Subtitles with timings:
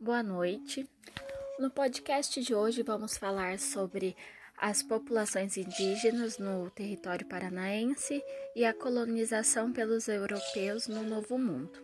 [0.00, 0.88] boa noite.
[1.58, 4.16] No podcast de hoje vamos falar sobre
[4.56, 8.22] as populações indígenas no território paranaense
[8.54, 11.82] e a colonização pelos europeus no Novo Mundo.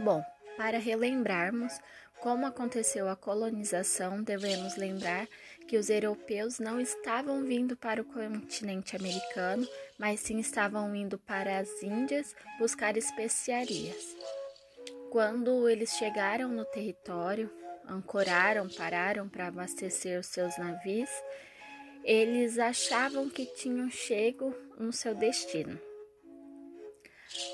[0.00, 0.20] Bom,
[0.56, 1.72] para relembrarmos
[2.20, 5.28] como aconteceu a colonização, devemos lembrar
[5.68, 9.66] que os europeus não estavam vindo para o continente americano,
[9.96, 14.41] mas sim estavam indo para as Índias buscar especiarias.
[15.12, 17.50] Quando eles chegaram no território,
[17.86, 21.10] ancoraram, pararam para abastecer os seus navios,
[22.02, 25.78] eles achavam que tinham chego no seu destino.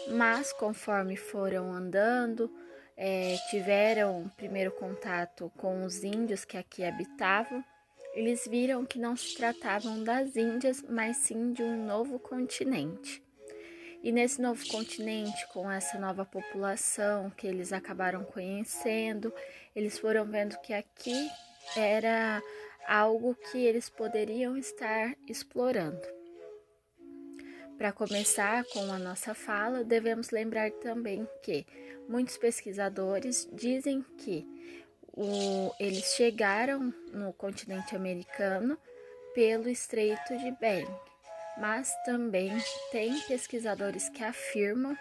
[0.07, 2.49] Mas conforme foram andando,
[2.97, 7.65] é, tiveram primeiro contato com os índios que aqui habitavam,
[8.15, 13.21] eles viram que não se tratavam das Índias, mas sim de um novo continente.
[14.03, 19.33] E nesse novo continente, com essa nova população que eles acabaram conhecendo,
[19.75, 21.29] eles foram vendo que aqui
[21.77, 22.41] era
[22.87, 26.01] algo que eles poderiam estar explorando.
[27.77, 31.67] Para começar com a nossa fala, devemos lembrar também que
[32.09, 34.47] muitos pesquisadores dizem que
[35.13, 38.79] o, eles chegaram no continente americano
[39.35, 41.09] pelo Estreito de Bering
[41.61, 42.53] mas também
[42.93, 44.97] tem pesquisadores que afirmam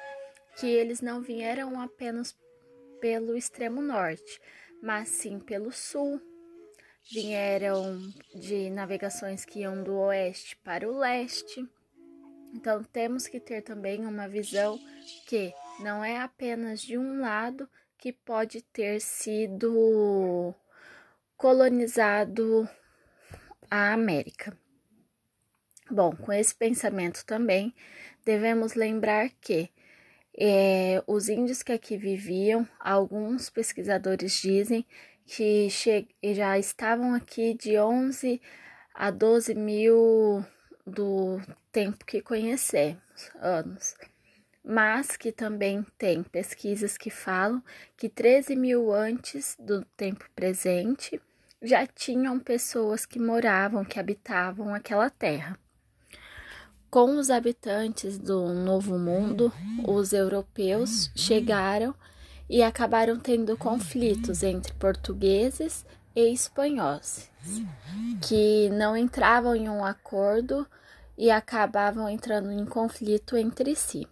[0.59, 2.35] que eles não vieram apenas
[2.99, 4.41] pelo extremo norte,
[4.81, 6.19] mas sim pelo sul.
[7.11, 7.99] Vieram
[8.35, 11.65] de navegações que iam do oeste para o leste.
[12.53, 14.79] Então temos que ter também uma visão
[15.27, 20.53] que não é apenas de um lado que pode ter sido
[21.37, 22.67] colonizado
[23.69, 24.57] a América.
[25.89, 27.73] Bom, com esse pensamento também,
[28.25, 29.69] devemos lembrar que
[30.37, 34.85] é, os índios que aqui viviam, alguns pesquisadores dizem
[35.25, 35.67] que
[36.35, 38.41] já estavam aqui de 11
[38.93, 40.45] a 12 mil
[40.85, 41.39] do
[41.71, 43.01] tempo que conhecemos,
[43.39, 43.95] anos.
[44.63, 47.63] Mas que também tem pesquisas que falam
[47.95, 51.21] que 13 mil antes do tempo presente
[51.61, 55.57] já tinham pessoas que moravam, que habitavam aquela terra.
[56.89, 59.51] Com os habitantes do Novo Mundo,
[59.85, 61.93] os europeus chegaram
[62.49, 67.29] e acabaram tendo conflitos entre portugueses e espanhóis,
[68.25, 70.65] que não entravam em um acordo
[71.17, 74.07] e acabavam entrando em conflito entre si.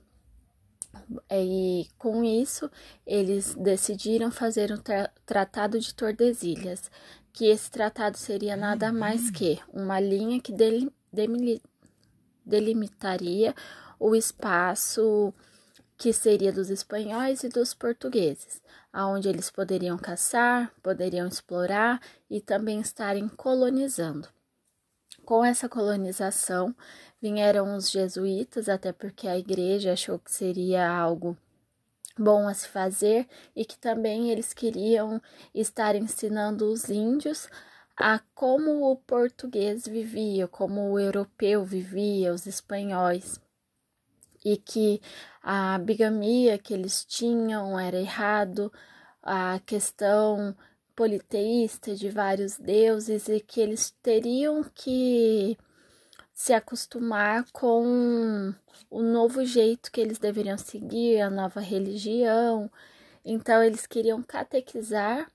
[1.32, 2.70] E com isso,
[3.08, 6.92] eles decidiram fazer um tra Tratado de Tordesilhas,
[7.32, 11.62] que esse tratado seria nada mais que uma linha que delimitaria
[12.46, 13.56] delimitaria
[14.00, 15.34] o espaço
[15.98, 18.62] que seria dos espanhóis e dos portugueses,
[18.92, 24.28] aonde eles poderiam caçar, poderiam explorar e também estarem colonizando.
[25.24, 26.76] Com essa colonização
[27.22, 31.36] vieram os jesuítas, até porque a igreja achou que seria algo
[32.18, 35.22] bom a se fazer e que também eles queriam
[35.54, 37.50] estar ensinando os índios
[37.98, 43.40] a como o português vivia, como o europeu vivia, os espanhóis,
[44.44, 45.02] e que
[45.42, 48.72] a bigamia que eles tinham era errado,
[49.24, 50.56] a questão
[50.96, 55.58] politeísta de vários deuses e que eles teriam que
[56.34, 58.54] se acostumar com
[58.90, 62.70] o novo jeito que eles deveriam seguir, a nova religião.
[63.24, 65.32] Então eles queriam catequizar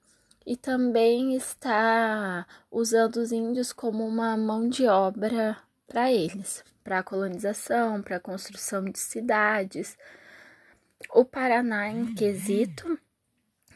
[0.46, 5.56] e também está usando os índios como uma mão de obra
[5.86, 9.98] para eles, para a colonização, para a construção de cidades.
[11.12, 12.98] O Paraná, em quesito,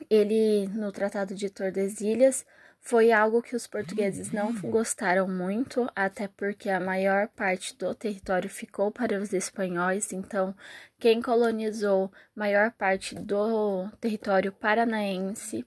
[0.08, 2.46] ele no Tratado de Tordesilhas
[2.80, 8.50] foi algo que os portugueses não gostaram muito, até porque a maior parte do território
[8.50, 10.54] ficou para os espanhóis, então
[10.98, 15.64] quem colonizou maior parte do território paranaense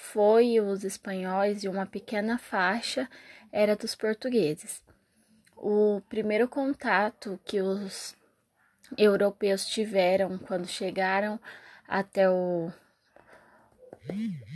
[0.00, 3.08] foi os espanhóis e uma pequena faixa
[3.52, 4.82] era dos portugueses.
[5.54, 8.16] O primeiro contato que os
[8.96, 11.38] europeus tiveram quando chegaram
[11.86, 12.72] até o,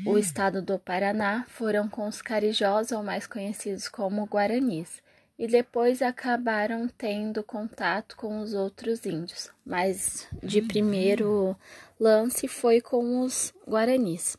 [0.06, 5.02] o estado do Paraná foram com os carijós, ou mais conhecidos como guaranis,
[5.38, 11.54] e depois acabaram tendo contato com os outros índios, mas de primeiro
[12.00, 14.36] lance foi com os guaranis.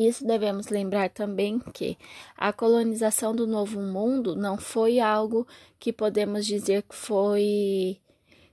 [0.00, 1.98] Isso devemos lembrar também que
[2.34, 5.46] a colonização do Novo Mundo não foi algo
[5.78, 8.00] que podemos dizer que foi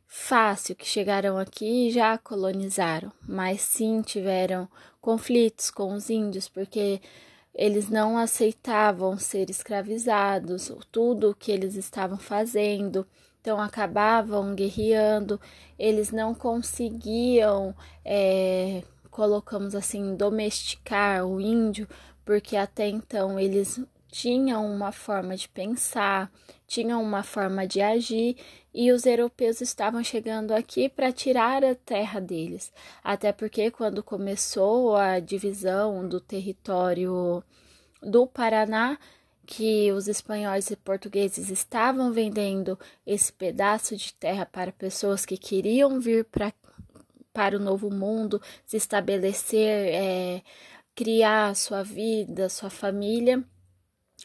[0.06, 4.68] fácil que chegaram aqui e já colonizaram, mas sim tiveram
[5.00, 7.00] conflitos com os índios porque
[7.56, 13.08] eles não aceitavam ser escravizados, tudo o que eles estavam fazendo,
[13.40, 15.40] então acabavam guerreando,
[15.80, 17.74] eles não conseguiam,
[18.04, 18.84] é,
[19.18, 21.90] colocamos assim, domesticar o índio,
[22.24, 26.32] porque até então eles tinham uma forma de pensar,
[26.68, 28.38] tinham uma forma de agir
[28.72, 32.72] e os europeus estavam chegando aqui para tirar a terra deles.
[33.04, 37.44] Até porque quando começou a divisão do território
[38.04, 39.00] do Paraná,
[39.48, 46.00] que os espanhóis e portugueses estavam vendendo esse pedaço de terra para pessoas que queriam
[46.00, 46.54] vir para
[47.38, 50.42] para o novo mundo, se estabelecer, é,
[50.96, 53.44] criar sua vida, sua família,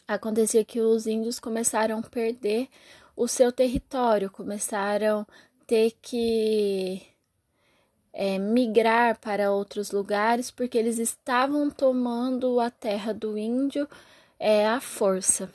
[0.07, 2.67] acontecia que os índios começaram a perder
[3.15, 5.27] o seu território, começaram a
[5.67, 7.03] ter que
[8.11, 13.87] é, migrar para outros lugares porque eles estavam tomando a terra do índio
[14.39, 15.53] é, à força.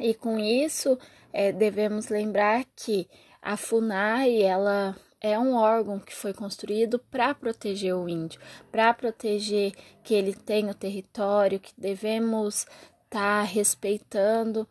[0.00, 0.98] E com isso
[1.32, 3.08] é, devemos lembrar que
[3.40, 8.40] a FUNAI ela é um órgão que foi construído para proteger o índio,
[8.70, 12.66] para proteger que ele tenha o território, que devemos
[13.04, 14.66] estar tá respeitando.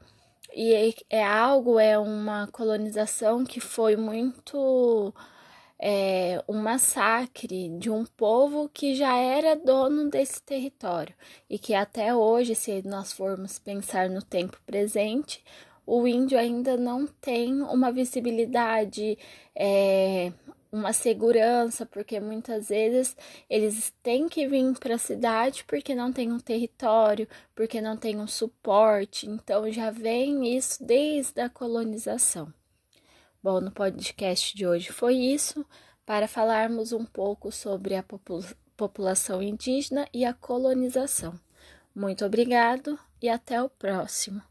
[0.53, 5.13] E é, é algo, é uma colonização que foi muito
[5.79, 11.13] é, um massacre de um povo que já era dono desse território
[11.49, 15.43] e que até hoje, se nós formos pensar no tempo presente,
[15.85, 19.17] o índio ainda não tem uma visibilidade
[19.55, 20.31] é,
[20.75, 23.15] uma segurança, porque muitas vezes
[23.49, 28.19] eles têm que vir para a cidade porque não tem um território, porque não tem
[28.19, 29.27] um suporte.
[29.27, 32.53] Então já vem isso desde a colonização.
[33.41, 35.65] Bom, no podcast de hoje foi isso,
[36.05, 38.03] para falarmos um pouco sobre a
[38.75, 41.39] população indígena e a colonização.
[41.93, 44.41] Muito obrigado e até o próximo.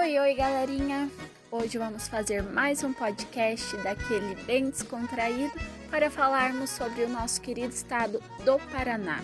[0.00, 1.10] Oi, oi, galerinha!
[1.50, 5.52] Hoje vamos fazer mais um podcast daquele bem descontraído
[5.90, 9.22] para falarmos sobre o nosso querido estado do Paraná.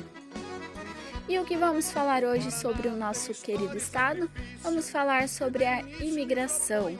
[1.26, 4.31] E o que vamos falar hoje sobre o nosso querido estado?
[4.61, 6.94] Vamos falar sobre a imigração.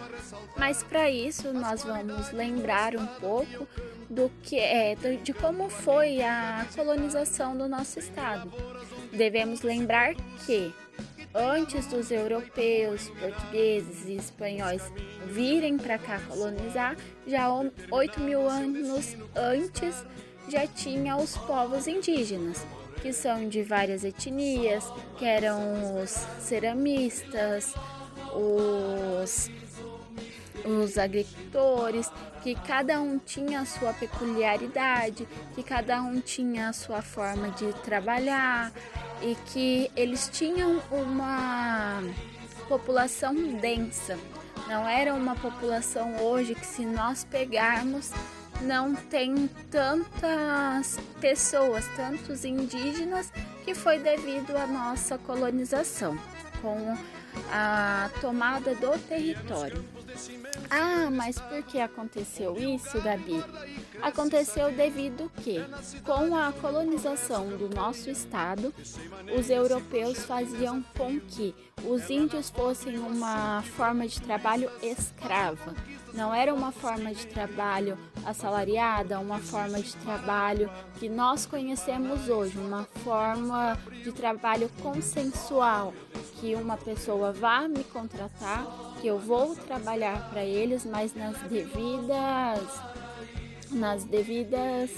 [0.57, 3.69] Mas para isso nós vamos lembrar um pouco
[4.09, 8.51] do que é de como foi a colonização do nosso estado.
[9.13, 10.15] Devemos lembrar
[10.47, 10.75] que
[11.37, 14.83] antes dos europeus, portugueses e espanhóis
[15.27, 16.97] virem para cá colonizar,
[17.27, 17.49] já
[17.91, 20.05] 8 mil anos antes
[20.49, 22.65] já tinha os povos indígenas,
[23.03, 24.85] que são de várias etnias,
[25.19, 26.11] que eram os
[26.41, 27.75] ceramistas,
[28.33, 29.51] os,
[30.65, 32.11] os agricultores,
[32.47, 35.27] que cada um tinha a sua peculiaridade,
[35.57, 38.71] que cada um tinha a sua forma de trabalhar
[39.21, 42.01] e que eles tinham uma
[42.69, 44.17] população densa.
[44.69, 48.13] Não era uma população hoje que se nós pegarmos
[48.63, 53.33] não tem tantas pessoas, tantos indígenas
[53.65, 56.17] que foi devido à nossa colonização
[56.63, 56.97] com
[57.51, 59.85] a tomada do território.
[60.71, 63.43] Ah, mas por que aconteceu isso, Gabi?
[64.03, 65.59] Aconteceu devido que,
[66.05, 68.75] com a colonização do nosso estado,
[69.39, 71.55] os europeus faziam com que
[71.85, 75.75] os índios fossem uma forma de trabalho escrava.
[76.15, 82.57] Não era uma forma de trabalho assalariada, uma forma de trabalho que nós conhecemos hoje,
[82.59, 85.93] uma forma de trabalho consensual,
[86.41, 88.67] que uma pessoa vá me contratar,
[89.01, 92.61] que eu vou trabalhar para eles, mas nas devidas
[93.71, 94.91] nas devidas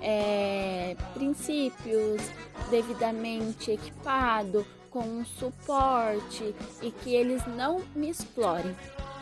[0.00, 2.22] é, princípios,
[2.70, 8.74] devidamente equipado, com um suporte e que eles não me explorem.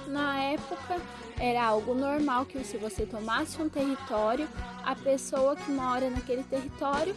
[0.06, 1.00] Na época
[1.38, 4.48] era algo normal que se você tomasse um território,
[4.82, 7.14] a pessoa que mora naquele território,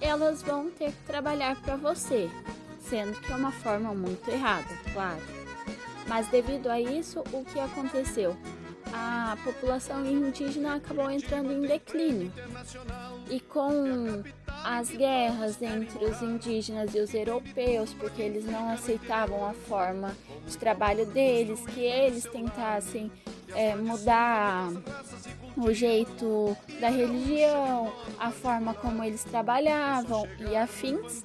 [0.00, 2.30] elas vão ter que trabalhar para você,
[2.80, 5.37] sendo que é uma forma muito errada, claro.
[6.08, 8.36] Mas devido a isso, o que aconteceu?
[8.92, 12.32] a população indígena acabou entrando em declínio.
[13.30, 14.22] E com
[14.64, 20.56] as guerras entre os indígenas e os europeus, porque eles não aceitavam a forma de
[20.56, 23.10] trabalho deles, que eles tentassem
[23.54, 24.70] é, mudar
[25.58, 31.22] o jeito da religião, a forma como eles trabalhavam e afins,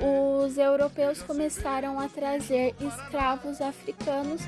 [0.00, 4.40] os europeus começaram a trazer escravos africanos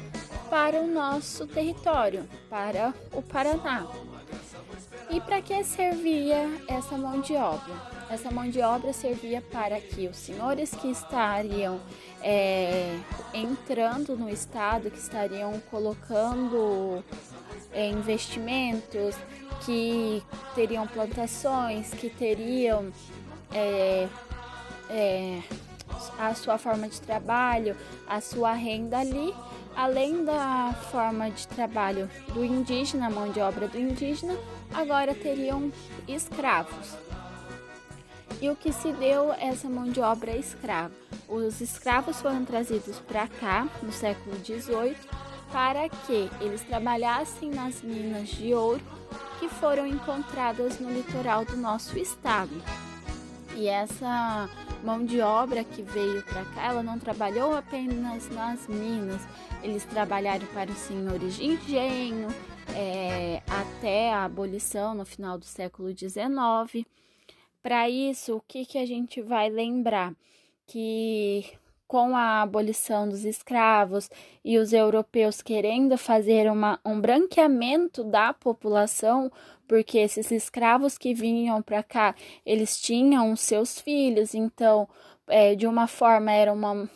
[0.48, 3.86] para o nosso território, para o Paraná.
[5.10, 7.74] E para que servia essa mão de obra?
[8.10, 11.80] Essa mão de obra servia para que os senhores que estariam
[12.22, 12.98] é,
[13.32, 17.04] entrando no estado, que estariam colocando
[17.74, 19.16] é, investimentos,
[19.64, 20.22] que
[20.54, 22.92] teriam plantações, que teriam
[23.52, 24.08] é,
[24.90, 25.42] é,
[26.18, 27.76] a sua forma de trabalho,
[28.06, 29.34] a sua renda ali,
[29.76, 34.36] além da forma de trabalho do indígena, mão de obra do indígena,
[34.72, 35.72] agora teriam
[36.06, 36.94] escravos.
[38.40, 40.92] E o que se deu essa mão de obra escrava?
[41.28, 44.96] Os escravos foram trazidos para cá no século XVIII
[45.52, 48.82] para que eles trabalhassem nas minas de ouro
[49.38, 52.52] que foram encontradas no litoral do nosso estado.
[53.56, 54.48] E essa
[54.82, 59.22] mão de obra que veio para cá, ela não trabalhou apenas nas minas,
[59.62, 62.28] eles trabalharam para os senhores de engenho
[62.74, 66.86] é, até a abolição no final do século XIX.
[67.62, 70.14] Para isso, o que, que a gente vai lembrar?
[70.66, 71.44] Que
[71.86, 74.10] com a abolição dos escravos
[74.44, 79.30] e os europeus querendo fazer uma, um branqueamento da população,
[79.68, 82.14] porque esses escravos que vinham para cá,
[82.44, 84.88] eles tinham seus filhos, então,
[85.26, 86.88] é, de uma forma, era uma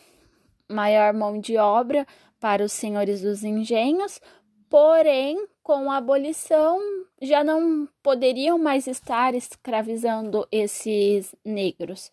[0.69, 2.07] maior mão de obra
[2.41, 4.21] para os senhores dos engenhos,
[4.69, 6.79] porém, com a abolição,
[7.21, 12.13] já não poderiam mais estar escravizando esses negros.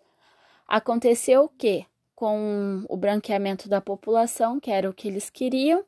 [0.67, 1.86] Aconteceu o quê?
[2.15, 5.84] Com o branqueamento da população, que era o que eles queriam,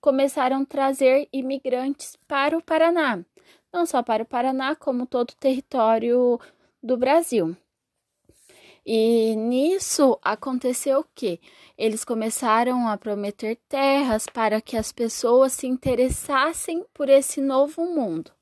[0.00, 3.24] começaram a trazer imigrantes para o Paraná
[3.72, 6.38] não só para o Paraná, como todo o território
[6.82, 7.56] do Brasil.
[8.84, 11.38] E nisso aconteceu o que?
[11.76, 18.32] Eles começaram a prometer terras para que as pessoas se interessassem por esse novo mundo.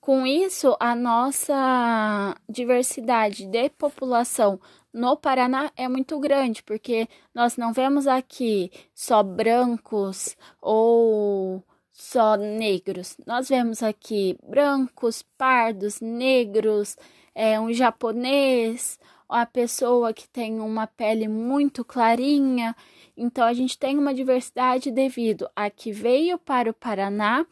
[0.00, 4.60] Com isso, a nossa diversidade de população
[4.94, 13.16] no Paraná é muito grande, porque nós não vemos aqui só brancos ou só negros.
[13.26, 16.96] Nós vemos aqui brancos, pardos, negros,
[17.34, 22.76] é, um japonês, a pessoa que tem uma pele muito clarinha.
[23.16, 27.44] Então, a gente tem uma diversidade devido a que veio para o Paraná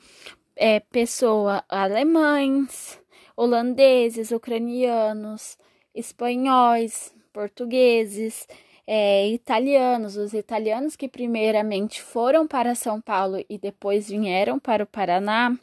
[0.55, 3.01] é, pessoa alemães,
[3.37, 5.59] holandeses, ucranianos,
[5.93, 8.47] espanhóis, portugueses,
[8.87, 14.87] é, italianos, os italianos que primeiramente foram para São Paulo e depois vieram para o
[14.87, 15.57] Paraná,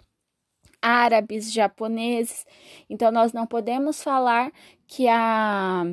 [0.81, 2.45] árabes, japoneses.
[2.89, 4.51] Então, nós não podemos falar
[4.87, 5.85] que a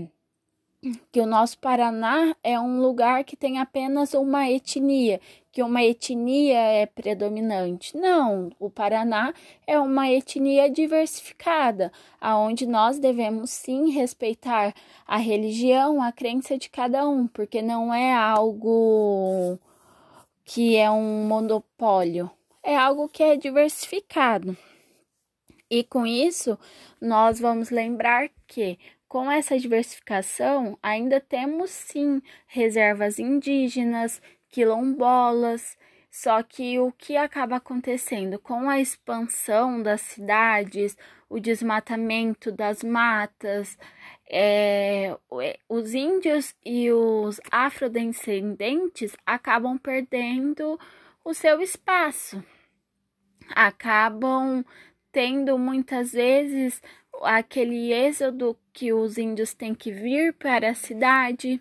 [1.11, 5.21] que o nosso Paraná é um lugar que tem apenas uma etnia,
[5.57, 7.97] que uma etnia é predominante.
[7.97, 9.33] Não, o Paraná
[9.67, 14.75] é uma etnia diversificada, aonde nós devemos sim respeitar
[15.07, 19.59] a religião, a crença de cada um, porque não é algo
[20.45, 22.31] que é um monopólio,
[22.63, 24.55] é algo que é diversificado.
[25.71, 26.59] E com isso,
[27.01, 35.77] nós vamos lembrar que com essa diversificação, ainda temos sim reservas indígenas, quilombolas,
[36.11, 38.39] só que o que acaba acontecendo?
[38.39, 40.97] Com a expansão das cidades,
[41.29, 43.77] o desmatamento das matas,
[44.29, 45.17] é,
[45.69, 50.79] os índios e os afrodescendentes acabam perdendo
[51.25, 52.43] o seu espaço,
[53.51, 54.65] acabam
[55.13, 56.81] tendo muitas vezes
[57.23, 61.61] aquele êxodo que os índios têm que vir para a cidade,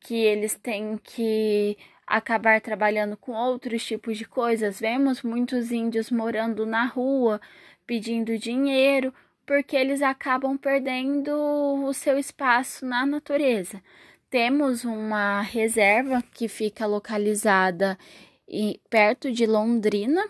[0.00, 1.76] que eles têm que
[2.06, 4.80] acabar trabalhando com outros tipos de coisas.
[4.80, 7.40] Vemos muitos índios morando na rua
[7.86, 9.12] pedindo dinheiro
[9.46, 11.30] porque eles acabam perdendo
[11.84, 13.82] o seu espaço na natureza.
[14.30, 17.98] Temos uma reserva que fica localizada
[18.88, 20.24] perto de Londrina,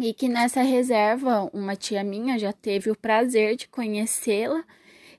[0.00, 4.64] e que nessa reserva uma tia minha já teve o prazer de conhecê-la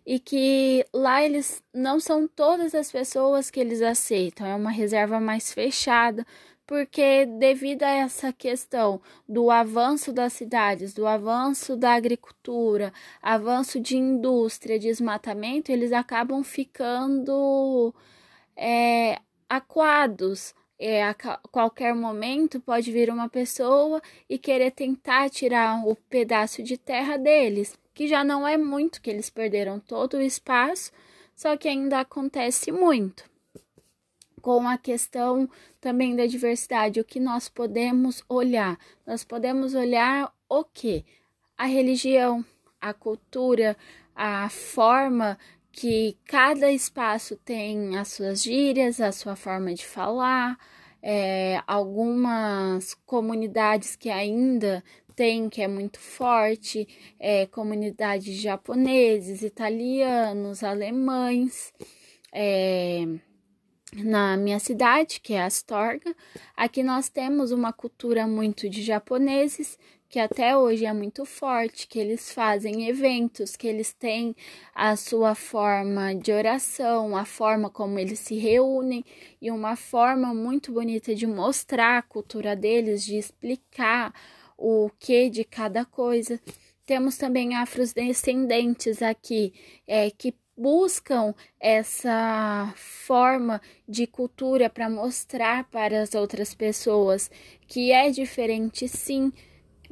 [0.06, 5.20] e que lá eles não são todas as pessoas que eles aceitam, é uma reserva
[5.20, 6.26] mais fechada,
[6.66, 13.98] porque devido a essa questão do avanço das cidades, do avanço da agricultura, avanço de
[13.98, 17.94] indústria, desmatamento, eles acabam ficando
[18.56, 21.14] é, aquados é, a
[21.52, 27.78] qualquer momento pode vir uma pessoa e querer tentar tirar o pedaço de terra deles,
[27.94, 30.92] que já não é muito, que eles perderam todo o espaço,
[31.36, 33.30] só que ainda acontece muito.
[34.42, 38.78] Com a questão também da diversidade, o que nós podemos olhar?
[39.06, 41.06] Nós podemos olhar o que?
[41.58, 42.44] A religião,
[42.80, 43.78] a cultura,
[44.16, 45.38] a forma
[45.72, 50.58] que cada espaço tem as suas gírias, a sua forma de falar,
[51.02, 54.84] é, algumas comunidades que ainda
[55.16, 56.88] tem, que é muito forte,
[57.20, 61.74] é, comunidades japoneses, italianos, alemães.
[62.34, 63.06] É,
[63.94, 66.16] na minha cidade, que é Astorga,
[66.56, 69.78] aqui nós temos uma cultura muito de japoneses
[70.12, 74.36] que até hoje é muito forte, que eles fazem eventos, que eles têm
[74.76, 79.06] a sua forma de oração, a forma como eles se reúnem
[79.42, 84.14] e uma forma muito bonita de mostrar a cultura deles, de explicar
[84.62, 86.40] o que de cada coisa.
[86.86, 89.54] Temos também afrodescendentes aqui,
[89.88, 97.32] é, que buscam essa forma de cultura para mostrar para as outras pessoas
[97.68, 99.32] que é diferente sim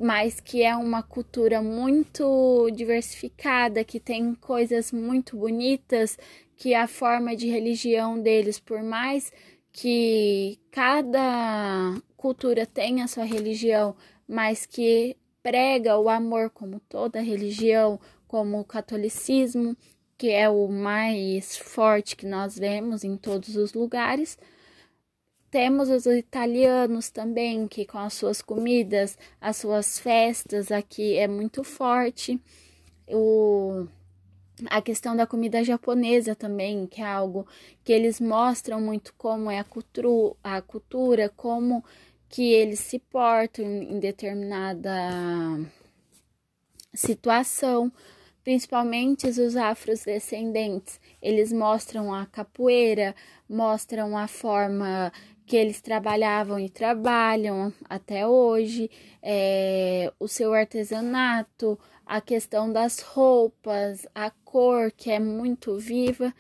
[0.02, 6.18] mas que é uma cultura muito diversificada, que tem coisas muito bonitas,
[6.56, 9.32] que a forma de religião deles, por mais
[9.74, 13.94] que cada cultura tenha sua religião,
[14.30, 19.76] mas que prega o amor como toda religião, como o catolicismo,
[20.16, 24.38] que é o mais forte que nós vemos em todos os lugares,
[25.50, 31.64] temos os italianos também, que com as suas comidas, as suas festas aqui é muito
[31.64, 32.40] forte.
[33.08, 33.88] O,
[34.70, 37.48] a questão da comida japonesa também, que é algo
[37.84, 41.84] que eles mostram muito como é a cultura, a cultura como
[42.30, 44.92] que eles se portam em determinada
[46.94, 47.92] situação,
[48.44, 51.00] principalmente os afrodescendentes.
[51.22, 53.16] Eles mostram a capoeira,
[53.50, 55.12] mostram a forma
[55.46, 58.90] que eles trabalhavam e trabalham até hoje,
[59.22, 66.34] é, o seu artesanato, a questão das roupas, a cor que é muito viva.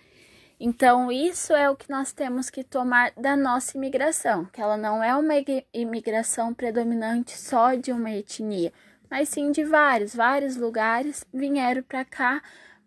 [0.60, 5.02] Então, isso é o que nós temos que tomar da nossa imigração, que ela não
[5.02, 5.36] é uma
[5.74, 8.74] imigração predominante só de uma etnia,
[9.10, 12.42] mas sim de vários, vários lugares vieram para cá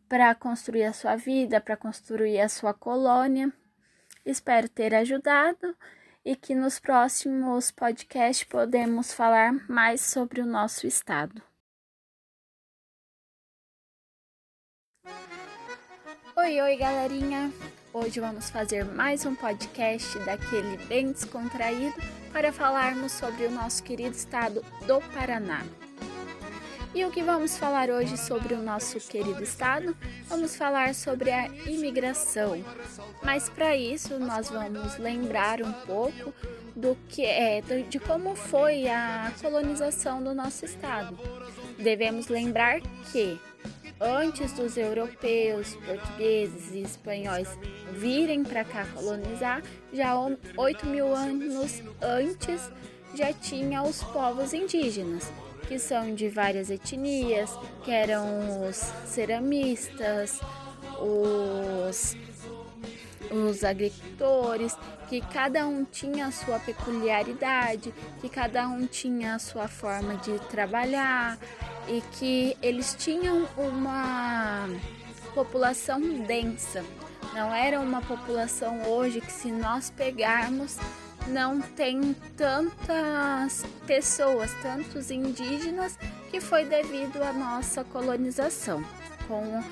[0.06, 3.50] para construir a sua vida, para construir a sua colônia.
[4.24, 5.74] Espero ter ajudado
[6.22, 11.42] e que nos próximos podcasts podemos falar mais sobre o nosso estado.
[16.34, 17.52] Oi, oi, galerinha!
[17.92, 21.94] Hoje vamos fazer mais um podcast daquele bem descontraído
[22.32, 25.62] para falarmos sobre o nosso querido estado do Paraná.
[26.94, 29.94] E o que vamos falar hoje sobre o nosso querido estado?
[30.26, 32.64] Vamos falar sobre a imigração.
[33.22, 36.32] Mas para isso nós vamos lembrar um pouco
[36.74, 41.18] do que é de como foi a colonização do nosso estado.
[41.78, 42.80] Devemos lembrar
[43.12, 43.38] que
[44.02, 47.48] antes dos europeus, portugueses e espanhóis
[47.92, 49.62] virem para cá colonizar,
[49.92, 50.14] já
[50.56, 52.70] 8 mil anos antes
[53.14, 55.30] já tinha os povos indígenas
[55.72, 57.50] que são de várias etnias,
[57.84, 60.38] que eram os ceramistas,
[61.00, 62.16] os,
[63.30, 64.76] os agricultores,
[65.12, 70.38] que cada um tinha a sua peculiaridade, que cada um tinha a sua forma de
[70.48, 71.36] trabalhar
[71.86, 74.66] e que eles tinham uma
[75.34, 76.82] população densa.
[77.34, 80.78] Não era uma população hoje que se nós pegarmos
[81.28, 85.98] não tem tantas pessoas, tantos indígenas,
[86.30, 88.82] que foi devido à nossa colonização,
[89.28, 89.62] com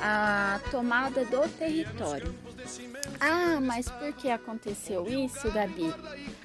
[0.00, 2.45] a tomada do território.
[3.20, 5.92] Ah, mas por que aconteceu isso, Gabi?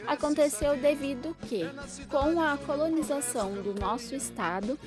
[0.08, 1.64] Aconteceu devido que,
[2.10, 4.80] com a colonização do nosso estado,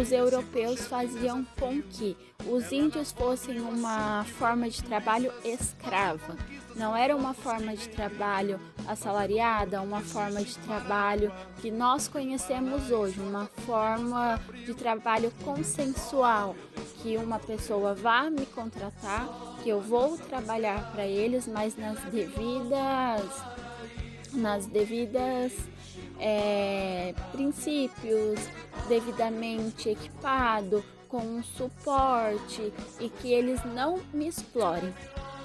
[0.00, 6.36] os europeus faziam com que os índios fossem uma forma de trabalho escrava.
[6.76, 13.18] Não era uma forma de trabalho assalariada, uma forma de trabalho que nós conhecemos hoje,
[13.20, 16.54] uma forma de trabalho consensual,
[17.02, 19.28] que uma pessoa vá me contratar,
[19.62, 23.22] que eu vou trabalhar para eles, mas nas devidas
[24.32, 25.52] nas devidas
[26.18, 28.40] é, princípios,
[28.88, 34.92] devidamente equipado, com um suporte e que eles não me explorem.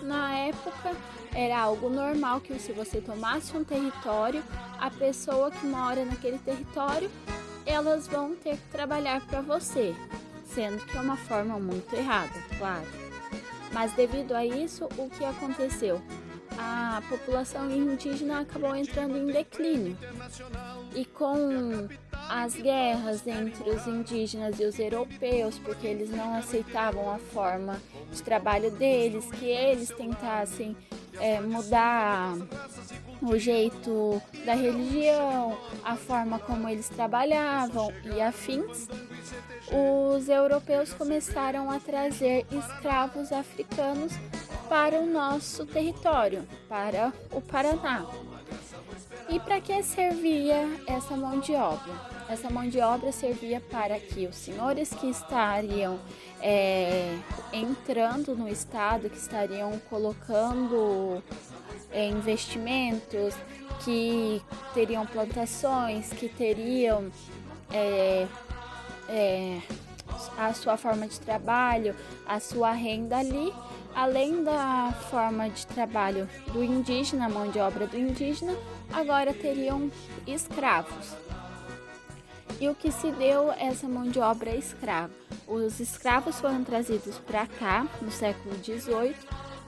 [0.01, 0.95] na época
[1.33, 4.43] era algo normal que se você tomasse um território,
[4.77, 7.09] a pessoa que mora naquele território,
[7.65, 9.95] elas vão ter que trabalhar para você,
[10.45, 13.02] sendo que é uma forma muito errada, claro.
[13.73, 16.01] Mas devido a isso, o que aconteceu?
[16.57, 19.97] A população indígena acabou entrando em declínio.
[20.95, 21.87] E com
[22.29, 27.81] as guerras entre os indígenas e os europeus, porque eles não aceitavam a forma
[28.11, 30.77] de trabalho deles, que eles tentassem
[31.19, 32.35] é, mudar
[33.23, 38.87] o jeito da religião, a forma como eles trabalhavam e afins,
[39.71, 44.11] os europeus começaram a trazer escravos africanos
[44.67, 48.05] para o nosso território, para o Paraná.
[49.29, 51.93] E para que servia essa mão de obra?
[52.29, 55.99] Essa mão de obra servia para que os senhores que estariam
[56.41, 57.17] é,
[57.53, 61.23] entrando no estado, que estariam colocando
[61.93, 63.35] é, investimentos,
[63.83, 64.41] que
[64.73, 67.11] teriam plantações, que teriam
[67.71, 68.27] é,
[69.09, 69.61] é,
[70.37, 73.53] a sua forma de trabalho, a sua renda ali,
[73.95, 78.55] além da forma de trabalho do indígena, mão de obra do indígena,
[78.91, 79.91] agora teriam
[80.25, 81.13] escravos.
[82.59, 85.11] E o que se deu essa mão de obra escrava?
[85.47, 89.15] Os escravos foram trazidos para cá no século XVIII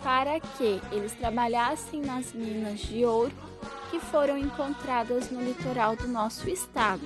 [0.06, 3.34] para que eles trabalhassem nas minas de ouro
[3.90, 7.02] que foram encontradas no litoral do nosso estado.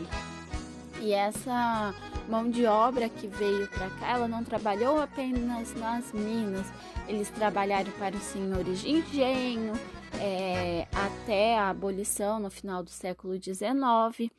[1.00, 1.96] E essa
[2.28, 6.68] mão de obra que veio para cá, ela não trabalhou apenas nas minas,
[7.08, 9.72] eles trabalharam para os senhores de engenho
[10.20, 14.30] é, até a abolição no final do século XIX.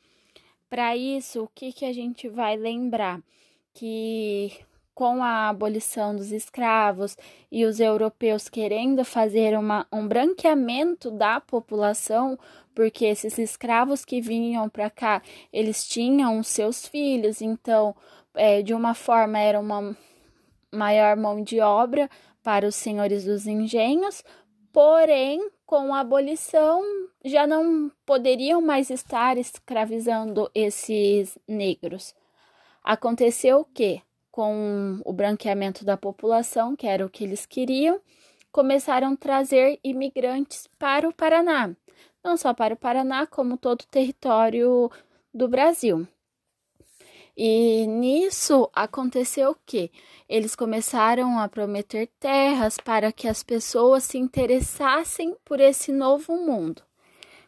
[0.69, 3.19] Para isso, o que, que a gente vai lembrar?
[3.73, 4.51] Que
[4.93, 7.17] com a abolição dos escravos
[7.51, 12.37] e os europeus querendo fazer uma, um branqueamento da população,
[12.75, 17.95] porque esses escravos que vinham para cá, eles tinham seus filhos, então,
[18.35, 19.95] é, de uma forma, era uma
[20.71, 22.09] maior mão de obra
[22.43, 24.23] para os senhores dos engenhos,
[24.71, 26.81] porém, com a abolição,
[27.23, 32.15] já não poderiam mais estar escravizando esses negros.
[32.83, 34.01] Aconteceu o que,
[34.31, 37.99] com o branqueamento da população, que era o que eles queriam,
[38.51, 41.71] começaram a trazer imigrantes para o Paraná,
[42.23, 44.89] não só para o Paraná, como todo o território
[45.33, 46.07] do Brasil.
[47.35, 49.89] E nisso aconteceu o que?
[50.27, 56.83] Eles começaram a prometer terras para que as pessoas se interessassem por esse novo mundo.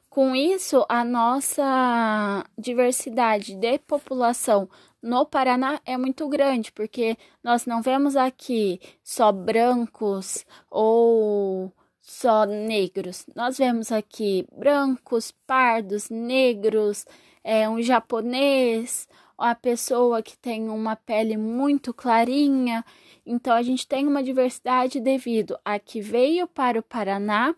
[0.10, 4.70] Com isso, a nossa diversidade de população
[5.04, 13.26] no Paraná é muito grande, porque nós não vemos aqui só brancos ou só negros.
[13.36, 17.06] Nós vemos aqui brancos, pardos, negros,
[17.44, 22.86] é, um japonês, a pessoa que tem uma pele muito clarinha.
[23.26, 27.54] Então, a gente tem uma diversidade devido a que veio para o Paraná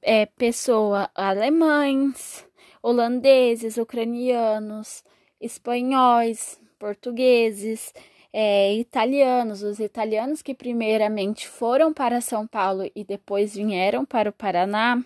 [0.00, 2.46] é, pessoa alemães,
[2.82, 5.04] holandeses, ucranianos,
[5.38, 7.92] espanhóis, portugueses,
[8.32, 14.32] é, italianos, os italianos que primeiramente foram para São Paulo e depois vieram para o
[14.32, 15.02] Paraná,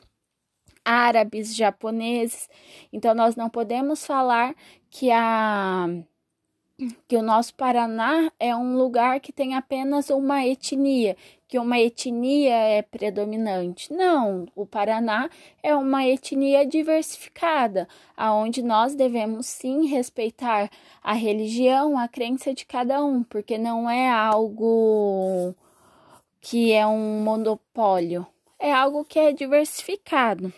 [0.85, 2.49] árabes, japoneses.
[2.93, 4.55] Então nós não podemos falar
[4.91, 5.89] que a
[7.07, 11.17] que o nosso Paraná é um lugar que tem apenas uma etnia,
[11.53, 13.93] que uma etnia é predominante.
[13.93, 15.29] Não, o Paraná
[15.63, 17.87] é uma etnia diversificada,
[18.17, 20.71] aonde nós devemos sim respeitar
[21.03, 25.55] a religião, a crença de cada um, porque não é algo
[26.41, 28.27] que é um monopólio,
[28.59, 30.51] é algo que é diversificado.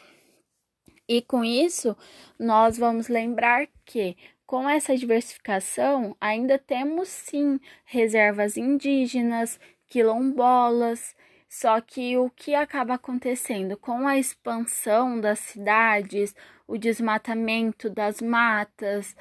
[1.09, 1.97] E com isso,
[2.39, 11.15] nós vamos lembrar que com essa diversificação, ainda temos sim reservas indígenas, quilombolas,
[11.49, 13.77] só que o que acaba acontecendo?
[13.77, 16.35] Com a expansão das cidades,
[16.67, 19.15] o desmatamento das matas,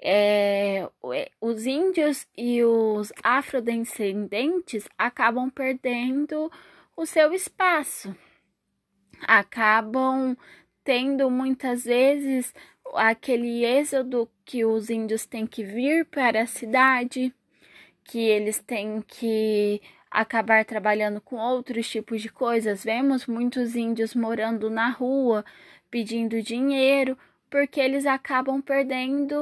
[0.00, 0.88] é,
[1.40, 6.50] os índios e os afrodescendentes acabam perdendo
[6.96, 8.14] o seu espaço,
[9.22, 10.36] acabam
[10.84, 12.52] tendo muitas vezes
[12.94, 17.34] aquele êxodo que os índios têm que vir para a cidade,
[18.04, 22.84] que eles têm que acabar trabalhando com outros tipos de coisas.
[22.84, 25.44] Vemos muitos índios morando na rua
[25.90, 27.16] pedindo dinheiro
[27.50, 29.34] porque eles acabam perdendo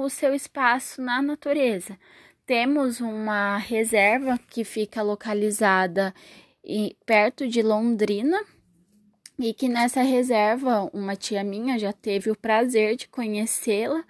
[0.00, 1.98] o seu espaço na natureza.
[2.46, 6.14] Temos uma reserva que fica localizada
[7.04, 8.40] perto de Londrina.
[9.42, 14.04] E que nessa reserva uma tia minha já teve o prazer de conhecê-la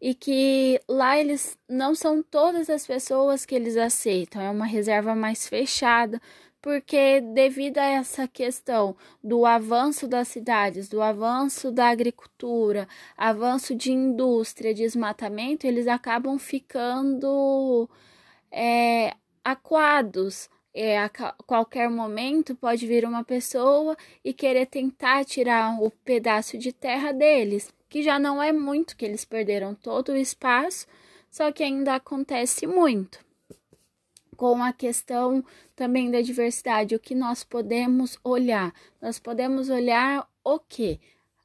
[0.00, 5.14] e que lá eles não são todas as pessoas que eles aceitam, é uma reserva
[5.14, 6.20] mais fechada,
[6.66, 13.92] porque devido a essa questão do avanço das cidades, do avanço da agricultura, avanço de
[13.92, 17.88] indústria, desmatamento, eles acabam ficando
[18.50, 20.50] é, aquados.
[20.74, 21.08] É, a
[21.46, 27.72] qualquer momento pode vir uma pessoa e querer tentar tirar o pedaço de terra deles,
[27.88, 30.86] que já não é muito, que eles perderam todo o espaço,
[31.30, 33.24] só que ainda acontece muito
[34.36, 35.44] com a questão
[35.74, 38.72] também da diversidade, o que nós podemos olhar?
[39.00, 41.00] Nós podemos olhar o que?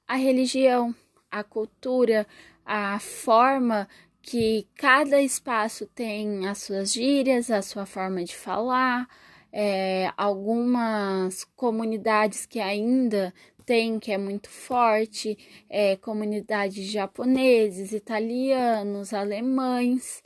[0.08, 0.94] A religião,
[1.32, 2.28] a cultura,
[2.66, 3.88] a forma
[4.22, 9.08] que cada espaço tem as suas gírias, a sua forma de falar,
[9.52, 13.34] é, algumas comunidades que ainda
[13.72, 15.38] tem, que é muito forte,
[15.70, 20.22] é, comunidades japoneses, italianos, alemães,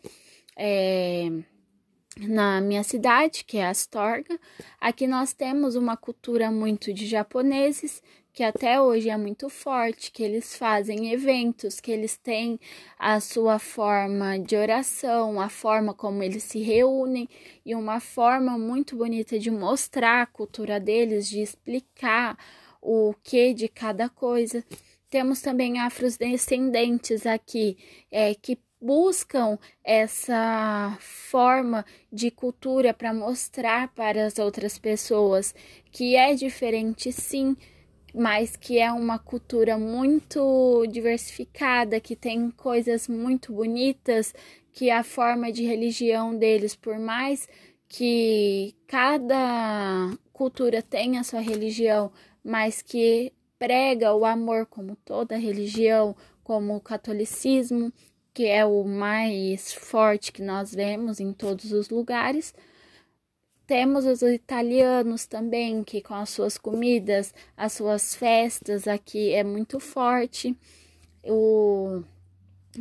[0.57, 1.29] é,
[2.21, 4.39] na minha cidade, que é Astorga.
[4.81, 8.01] Aqui nós temos uma cultura muito de japoneses,
[8.33, 12.59] que até hoje é muito forte, que eles fazem eventos, que eles têm
[12.97, 17.29] a sua forma de oração, a forma como eles se reúnem
[17.63, 22.35] e uma forma muito bonita de mostrar a cultura deles, de explicar
[22.85, 24.63] o que de cada coisa.
[25.09, 27.77] Temos também afrodescendentes aqui,
[28.11, 35.55] é, que buscam essa forma de cultura para mostrar para as outras pessoas
[35.91, 37.57] que é diferente, sim,
[38.13, 44.33] mas que é uma cultura muito diversificada, que tem coisas muito bonitas,
[44.71, 47.47] que a forma de religião deles, por mais
[47.87, 52.11] que cada cultura tenha sua religião,
[52.45, 57.91] mas que prega o amor como toda religião, como o catolicismo,
[58.31, 62.53] que é o mais forte que nós vemos em todos os lugares.
[63.65, 69.79] Temos os italianos também, que com as suas comidas, as suas festas aqui é muito
[69.79, 70.55] forte.
[71.23, 72.03] O,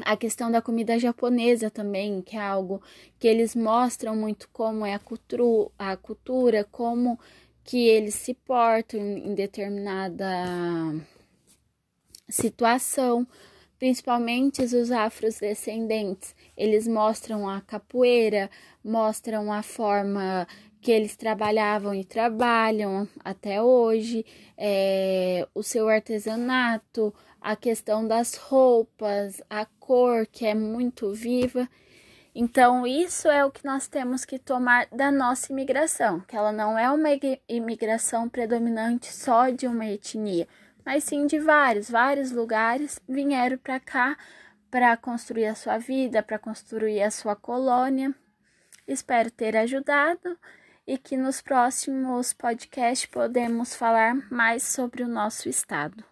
[0.05, 2.83] a questão da comida japonesa também, que é algo
[3.19, 7.19] que eles mostram muito como é a cultura, a cultura como
[7.65, 10.27] que eles se portam em determinada
[12.29, 13.27] situação
[13.85, 16.35] principalmente os afrodescendentes.
[16.57, 18.51] Eles mostram a capoeira,
[18.83, 20.49] mostram a forma
[20.81, 24.25] que eles trabalhavam e trabalham até hoje,
[24.57, 31.69] é, o seu artesanato, a questão das roupas, a cor que é muito viva.
[32.35, 36.77] Então, isso é o que nós temos que tomar da nossa imigração, que ela não
[36.77, 37.11] é uma
[37.49, 40.49] imigração predominante só de uma etnia,
[40.85, 44.17] mas sim de vários, vários lugares vieram para cá
[44.69, 48.13] para construir a sua vida, para construir a sua colônia.
[48.89, 50.37] Espero ter ajudado
[50.85, 56.05] e que nos próximos podcasts podemos falar mais sobre o nosso estado.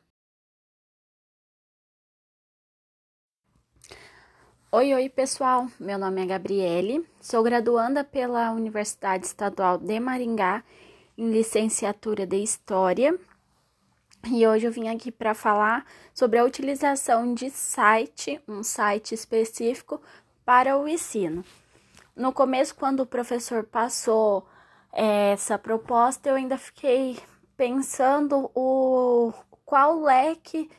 [4.74, 5.66] Oi, oi, pessoal.
[5.78, 10.64] Meu nome é Gabriele, sou graduanda pela Universidade Estadual de Maringá
[11.18, 13.14] em licenciatura de História
[14.32, 20.00] e hoje eu vim aqui para falar sobre a utilização de site, um site específico
[20.42, 21.44] para o ensino.
[22.16, 24.48] No começo, quando o professor passou
[24.90, 27.18] é, essa proposta, eu ainda fiquei
[27.58, 29.34] pensando o
[29.66, 30.70] qual leque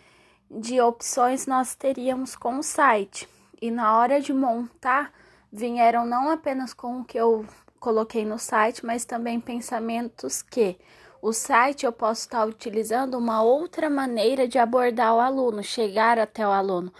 [0.49, 3.31] de opções nós teríamos com o site.
[3.63, 5.13] E na hora de montar,
[5.49, 7.45] vieram não apenas com o que eu
[7.79, 10.77] coloquei no site, mas também pensamentos que
[11.21, 16.45] o site eu posso estar utilizando uma outra maneira de abordar o aluno, chegar até
[16.45, 16.91] o aluno.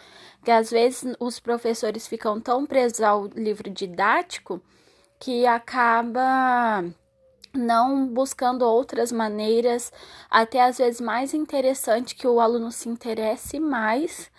[0.41, 4.62] Que às vezes os professores ficam tão presos ao livro didático
[5.19, 6.82] que acaba
[7.54, 9.91] não buscando outras maneiras,
[10.30, 14.32] até às vezes mais interessante que o aluno se interesse mais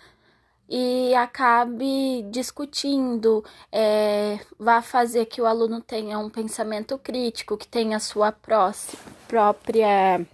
[0.67, 7.99] e acabe discutindo, é, vá fazer que o aluno tenha um pensamento crítico, que tenha
[7.99, 10.25] sua própria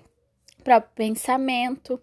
[0.63, 2.00] próprio pensamento.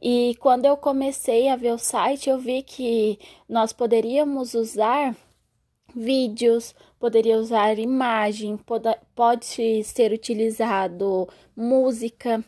[0.00, 5.14] E quando eu comecei a ver o site, eu vi que nós poderíamos usar
[5.94, 9.46] vídeos, poderia usar imagem, pode, pode
[9.84, 12.42] ser utilizado música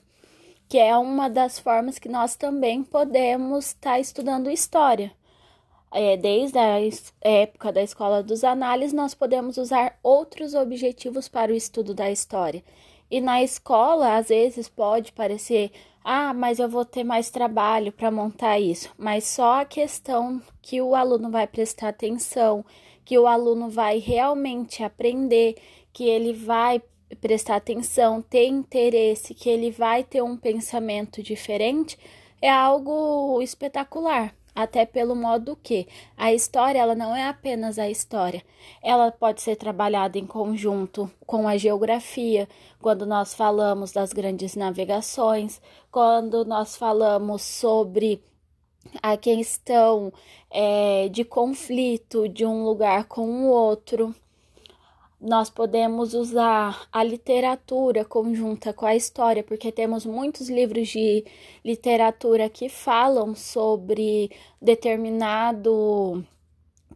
[0.75, 5.13] que é uma das formas que nós também podemos estar tá estudando história.
[5.93, 6.81] É, desde a
[7.23, 12.61] época da escola dos análises, nós podemos usar outros objetivos para o estudo da história.
[13.09, 15.71] E na escola, às vezes pode parecer,
[16.03, 18.93] ah, mas eu vou ter mais trabalho para montar isso.
[18.99, 22.65] Mas só a questão que o aluno vai prestar atenção,
[23.05, 25.55] que o aluno vai realmente aprender,
[25.93, 26.83] que ele vai
[27.15, 31.99] prestar atenção, ter interesse, que ele vai ter um pensamento diferente,
[32.41, 34.35] é algo espetacular.
[34.55, 38.41] Até pelo modo que a história ela não é apenas a história,
[38.81, 42.49] ela pode ser trabalhada em conjunto com a geografia,
[42.81, 48.23] quando nós falamos das grandes navegações, quando nós falamos sobre
[49.03, 50.13] a questão
[50.51, 54.15] é, de conflito de um lugar com o outro
[55.25, 61.25] nós podemos usar a literatura conjunta com a história, porque temos muitos livros de
[61.65, 66.23] literatura que falam sobre determinado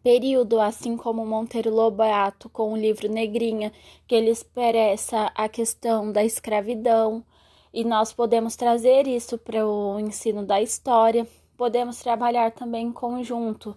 [0.03, 3.73] período, assim como Monteiro Lobato com o livro Negrinha,
[4.07, 7.25] que ele expressa a questão da escravidão,
[7.73, 11.27] e nós podemos trazer isso para o ensino da história.
[11.57, 13.75] Podemos trabalhar também em conjunto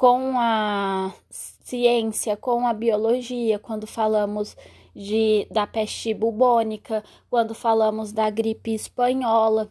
[0.00, 4.56] com a ciência, com a biologia, quando falamos
[4.96, 9.70] de, da peste bubônica, quando falamos da gripe espanhola.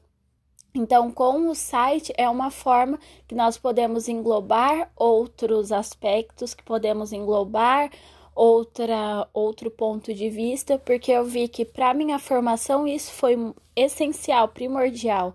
[0.76, 7.12] Então, com o site é uma forma que nós podemos englobar outros aspectos, que podemos
[7.12, 7.90] englobar
[8.36, 13.36] outra outro ponto de vista, porque eu vi que para minha formação isso foi
[13.76, 15.34] essencial, primordial,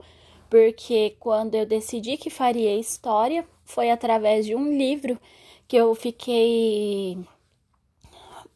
[0.49, 5.19] porque quando eu decidi que faria história, foi através de um livro
[5.67, 7.19] que eu fiquei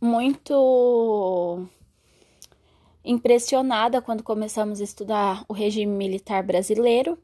[0.01, 1.67] muito
[3.05, 7.19] impressionada quando começamos a estudar o regime militar brasileiro.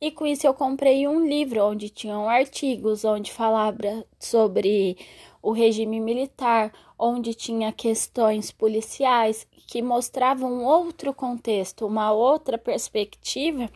[0.00, 4.96] E com isso eu comprei um livro onde tinham artigos, onde falava sobre
[5.42, 13.70] o regime militar, onde tinha questões policiais que mostravam outro contexto, uma outra perspectiva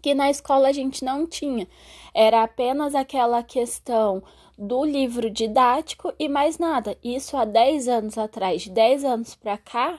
[0.00, 1.66] que na escola a gente não tinha.
[2.14, 4.22] Era apenas aquela questão
[4.58, 6.96] do livro didático e mais nada.
[7.02, 9.98] Isso há 10 anos atrás, de 10 anos para cá,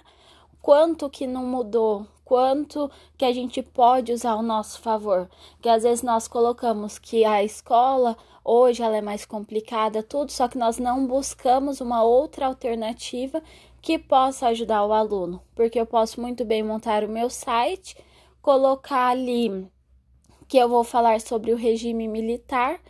[0.61, 2.05] quanto que não mudou?
[2.25, 5.27] Quanto que a gente pode usar ao nosso favor?
[5.61, 10.47] Que às vezes nós colocamos que a escola hoje ela é mais complicada, tudo, só
[10.47, 13.41] que nós não buscamos uma outra alternativa
[13.81, 17.95] que possa ajudar o aluno, porque eu posso muito bem montar o meu site,
[18.41, 19.67] colocar ali
[20.49, 22.81] que eu vou falar sobre o regime militar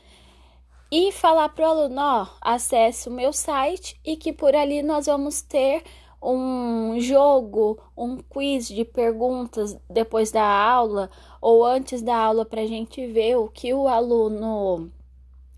[0.89, 5.05] e falar para o aluno, ó, acesse o meu site e que por ali nós
[5.05, 5.83] vamos ter
[6.23, 11.09] um jogo, um quiz de perguntas depois da aula
[11.41, 14.89] ou antes da aula para a gente ver o que o aluno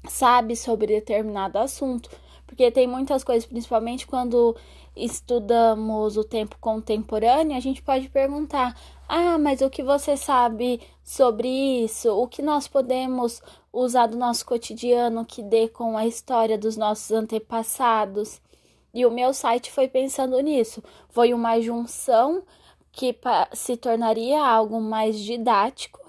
[0.10, 2.10] sabe sobre determinado assunto,
[2.48, 4.56] porque tem muitas coisas, principalmente quando
[4.96, 8.76] estudamos o tempo contemporâneo, a gente pode perguntar:
[9.08, 11.48] ah, mas o que você sabe sobre
[11.84, 12.10] isso?
[12.12, 17.12] O que nós podemos usar do nosso cotidiano que dê com a história dos nossos
[17.12, 18.42] antepassados?
[18.94, 20.84] E o meu site foi pensando nisso.
[21.10, 22.44] Foi uma junção
[22.92, 23.18] que
[23.54, 26.00] se tornaria algo mais didático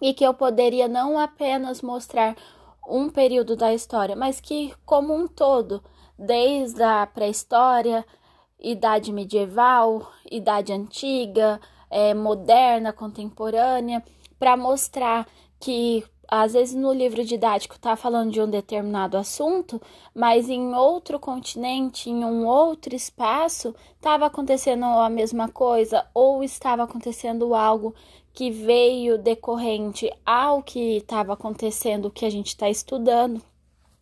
[0.00, 2.36] e que eu poderia não apenas mostrar
[2.88, 5.82] um período da história, mas que, como um todo,
[6.20, 8.04] desde a pré-história,
[8.58, 11.58] idade medieval, idade antiga,
[11.90, 14.04] é, moderna, contemporânea,
[14.38, 15.26] para mostrar
[15.58, 19.80] que às vezes no livro didático está falando de um determinado assunto,
[20.14, 26.84] mas em outro continente, em um outro espaço, estava acontecendo a mesma coisa ou estava
[26.84, 27.94] acontecendo algo
[28.32, 33.42] que veio decorrente ao que estava acontecendo, que a gente está estudando.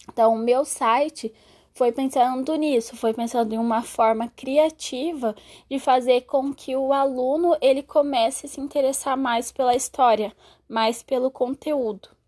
[0.07, 1.33] Então, o meu site
[1.79, 5.33] foi pensando nisso, foi pensando em uma forma criativa
[5.71, 10.35] de fazer com que o aluno ele comece a se interessar mais pela história,
[10.69, 12.09] mais pelo conteúdo.